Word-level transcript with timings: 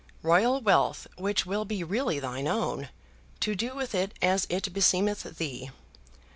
Royal 0.23 0.59
wealth 0.61 1.05
which 1.15 1.45
will 1.45 1.63
be 1.63 1.83
really 1.83 2.17
thine 2.17 2.47
own, 2.47 2.89
to 3.39 3.53
do 3.53 3.75
with 3.75 3.93
it 3.93 4.13
as 4.19 4.47
it 4.49 4.73
beseemeth 4.73 5.37
thee. 5.37 5.69